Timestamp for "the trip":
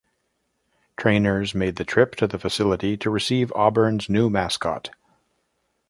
1.75-2.15